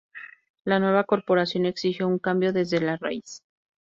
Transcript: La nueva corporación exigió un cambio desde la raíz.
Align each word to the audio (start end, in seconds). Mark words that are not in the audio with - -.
La 0.65 0.79
nueva 0.79 1.03
corporación 1.03 1.67
exigió 1.67 2.07
un 2.07 2.17
cambio 2.17 2.51
desde 2.53 2.81
la 2.81 2.97
raíz. 2.97 3.43